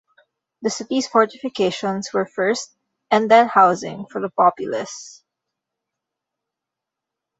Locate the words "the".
0.63-0.71, 4.19-4.31